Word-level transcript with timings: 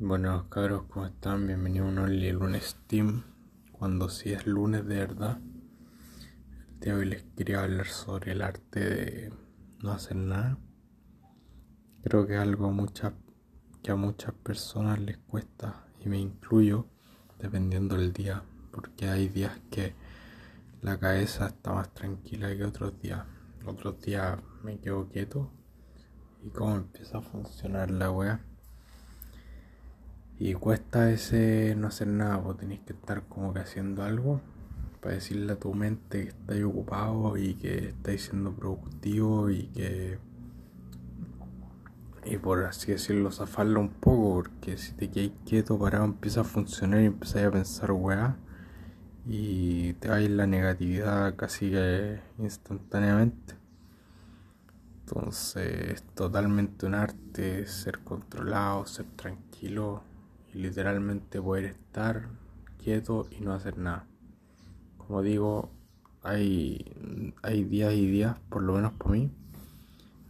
Bueno, 0.00 0.48
cabros, 0.48 0.84
¿cómo 0.84 1.06
están? 1.06 1.48
Bienvenidos 1.48 1.88
a 1.88 1.90
un 1.90 1.98
Only 1.98 2.30
Lunes 2.30 2.66
Steam. 2.66 3.24
Cuando 3.72 4.08
sí 4.08 4.30
es 4.30 4.46
lunes 4.46 4.86
de 4.86 4.94
verdad. 4.94 5.40
El 6.74 6.80
día 6.80 6.94
de 6.94 7.00
hoy 7.00 7.06
les 7.06 7.24
quería 7.36 7.64
hablar 7.64 7.88
sobre 7.88 8.30
el 8.30 8.42
arte 8.42 8.78
de 8.78 9.32
no 9.82 9.90
hacer 9.90 10.14
nada. 10.14 10.56
Creo 12.04 12.28
que 12.28 12.34
es 12.34 12.38
algo 12.38 12.72
que 13.82 13.90
a 13.90 13.96
muchas 13.96 14.34
personas 14.34 15.00
les 15.00 15.18
cuesta, 15.18 15.88
y 15.98 16.08
me 16.08 16.20
incluyo, 16.20 16.86
dependiendo 17.40 17.96
del 17.96 18.12
día, 18.12 18.44
porque 18.70 19.08
hay 19.08 19.28
días 19.28 19.60
que 19.68 19.94
la 20.80 21.00
cabeza 21.00 21.48
está 21.48 21.72
más 21.72 21.92
tranquila 21.92 22.56
que 22.56 22.64
otros 22.64 23.00
días. 23.02 23.24
Otros 23.66 24.00
días 24.00 24.38
me 24.62 24.78
quedo 24.78 25.08
quieto 25.08 25.50
y 26.44 26.50
cómo 26.50 26.76
empieza 26.76 27.18
a 27.18 27.22
funcionar 27.22 27.90
la 27.90 28.12
wea 28.12 28.47
y 30.40 30.54
cuesta 30.54 31.10
ese 31.10 31.74
no 31.76 31.88
hacer 31.88 32.08
nada, 32.08 32.40
pues 32.42 32.58
tenéis 32.58 32.80
que 32.80 32.92
estar 32.92 33.24
como 33.24 33.52
que 33.52 33.60
haciendo 33.60 34.04
algo 34.04 34.40
para 35.00 35.14
decirle 35.14 35.52
a 35.52 35.56
tu 35.58 35.74
mente 35.74 36.24
que 36.24 36.28
estáis 36.28 36.64
ocupado 36.64 37.36
y 37.36 37.54
que 37.54 37.88
estáis 37.88 38.24
siendo 38.24 38.52
productivo 38.52 39.50
y 39.50 39.64
que. 39.68 40.18
Y 42.24 42.36
por 42.36 42.64
así 42.64 42.92
decirlo, 42.92 43.30
zafarlo 43.32 43.80
un 43.80 43.88
poco, 43.88 44.34
porque 44.34 44.76
si 44.76 44.92
te 44.92 45.10
quedáis 45.10 45.32
quieto, 45.46 45.78
parado, 45.78 46.04
empieza 46.04 46.42
a 46.42 46.44
funcionar 46.44 47.00
y 47.00 47.06
empiezas 47.06 47.44
a 47.44 47.50
pensar 47.50 47.92
weá 47.92 48.36
y 49.26 49.94
te 49.94 50.08
va 50.08 50.16
a 50.16 50.20
ir 50.20 50.30
la 50.30 50.46
negatividad 50.46 51.34
casi 51.36 51.70
que 51.70 52.20
instantáneamente. 52.38 53.54
Entonces, 55.00 55.90
es 55.92 56.02
totalmente 56.14 56.86
un 56.86 56.94
arte 56.94 57.66
ser 57.66 58.00
controlado, 58.00 58.84
ser 58.86 59.06
tranquilo 59.16 60.02
y 60.54 60.58
literalmente 60.58 61.40
poder 61.40 61.64
estar 61.66 62.28
quieto 62.82 63.28
y 63.30 63.42
no 63.42 63.52
hacer 63.52 63.78
nada. 63.78 64.06
Como 64.96 65.22
digo, 65.22 65.70
hay, 66.22 66.84
hay 67.42 67.64
días 67.64 67.94
y 67.94 68.06
días, 68.06 68.36
por 68.48 68.62
lo 68.62 68.74
menos 68.74 68.92
para 68.92 69.10
mí, 69.12 69.30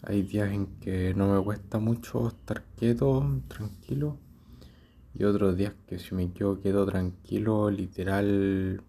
hay 0.03 0.23
días 0.23 0.51
en 0.53 0.67
que 0.81 1.15
no 1.15 1.35
me 1.35 1.43
cuesta 1.43 1.79
mucho 1.79 2.29
estar 2.29 2.63
quieto, 2.77 3.25
tranquilo, 3.49 4.17
y 5.15 5.25
otros 5.25 5.57
días 5.57 5.75
que 5.87 5.99
si 5.99 6.15
me 6.15 6.33
quedo 6.33 6.61
quieto, 6.61 6.87
tranquilo, 6.87 7.71
literal, 7.71 8.83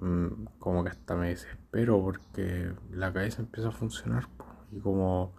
mm, 0.00 0.26
como 0.58 0.84
que 0.84 0.90
hasta 0.90 1.16
me 1.16 1.28
desespero 1.28 2.00
porque 2.02 2.72
la 2.92 3.12
cabeza 3.12 3.42
empieza 3.42 3.68
a 3.68 3.72
funcionar 3.72 4.28
y 4.72 4.80
como 4.80 5.32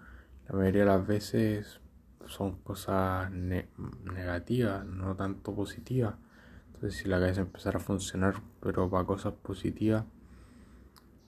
la 0.47 0.55
mayoría 0.55 0.81
de 0.81 0.87
las 0.87 1.05
veces 1.05 1.79
son 2.25 2.57
cosas 2.57 3.31
negativas, 3.31 4.85
no 4.85 5.15
tanto 5.15 5.53
positivas. 5.55 6.15
Entonces 6.67 6.99
si 7.01 7.07
la 7.07 7.19
cabeza 7.19 7.41
empezara 7.41 7.77
a 7.77 7.81
funcionar, 7.81 8.41
pero 8.59 8.89
para 8.89 9.05
cosas 9.05 9.33
positivas, 9.33 10.03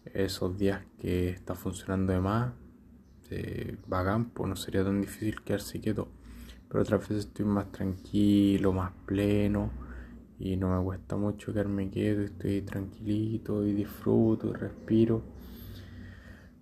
esos 0.05 0.57
días 0.57 0.83
que 0.99 1.29
está 1.29 1.55
funcionando 1.55 2.13
de 2.13 2.19
más, 2.19 2.51
va 3.91 3.99
a 3.99 4.05
campo, 4.05 4.47
no 4.47 4.55
sería 4.55 4.83
tan 4.83 5.01
difícil 5.01 5.41
quedarse 5.41 5.79
quieto. 5.79 6.07
Pero 6.67 6.81
otras 6.81 7.01
veces 7.01 7.25
estoy 7.25 7.45
más 7.45 7.71
tranquilo, 7.71 8.73
más 8.73 8.91
pleno 9.05 9.71
y 10.39 10.55
no 10.55 10.75
me 10.75 10.83
cuesta 10.83 11.15
mucho 11.15 11.51
quedarme 11.51 11.89
quieto, 11.89 12.21
estoy 12.21 12.61
tranquilito 12.61 13.65
y 13.65 13.73
disfruto 13.73 14.49
y 14.49 14.53
respiro. 14.53 15.21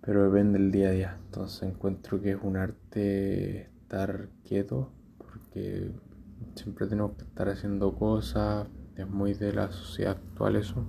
Pero 0.00 0.30
depende 0.30 0.58
del 0.58 0.70
día 0.70 0.88
a 0.88 0.92
día. 0.92 1.18
Entonces 1.26 1.62
encuentro 1.62 2.20
que 2.20 2.32
es 2.32 2.38
un 2.42 2.56
arte 2.56 3.70
estar 3.88 4.28
quieto 4.44 4.92
porque 5.16 5.90
siempre 6.54 6.86
tenemos 6.86 7.12
que 7.16 7.24
estar 7.24 7.48
haciendo 7.48 7.94
cosas, 7.94 8.68
es 8.96 9.08
muy 9.08 9.32
de 9.32 9.54
la 9.54 9.72
sociedad 9.72 10.18
actual 10.18 10.56
eso, 10.56 10.84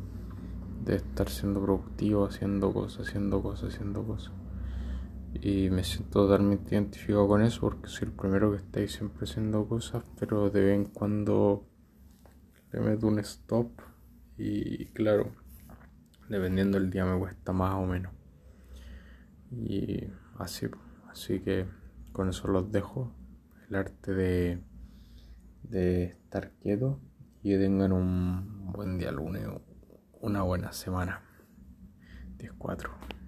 de 0.84 0.98
estar 0.98 1.30
siendo 1.30 1.62
productivo, 1.62 2.26
haciendo 2.26 2.74
cosas, 2.74 3.08
haciendo 3.08 3.42
cosas, 3.42 3.74
haciendo 3.74 4.04
cosas. 4.04 4.34
Y 5.42 5.70
me 5.70 5.86
siento 5.86 6.26
totalmente 6.26 6.76
identificado 6.76 7.26
con 7.26 7.42
eso 7.42 7.62
porque 7.62 7.88
soy 7.88 8.10
el 8.10 8.14
primero 8.14 8.52
que 8.52 8.58
está 8.58 8.82
ahí 8.82 8.90
siempre 8.90 9.24
haciendo 9.24 9.66
cosas, 9.66 10.04
pero 10.20 10.50
de 10.50 10.62
vez 10.62 10.76
en 10.76 10.86
cuando 10.86 11.66
le 12.74 12.82
meto 12.82 13.08
un 13.08 13.20
stop 13.20 13.80
y 14.38 14.88
claro, 14.88 15.32
dependiendo 16.28 16.78
del 16.78 16.90
día 16.90 17.06
me 17.06 17.18
cuesta 17.18 17.54
más 17.54 17.76
o 17.76 17.86
menos. 17.86 18.12
Y 19.52 20.04
así, 20.38 20.68
así 21.10 21.40
que 21.40 21.80
con 22.12 22.30
eso 22.30 22.48
los 22.48 22.72
dejo. 22.72 23.14
El 23.70 23.76
arte 23.76 24.14
de, 24.14 24.64
de 25.64 26.04
estar 26.06 26.52
quieto 26.62 27.00
y 27.44 27.52
que 27.52 27.58
tengan 27.60 27.92
un 27.92 28.72
buen 28.74 28.98
día 28.98 29.12
lunes, 29.12 29.48
una 30.22 30.42
buena 30.42 30.72
semana. 30.72 31.22
10-4. 32.38 33.19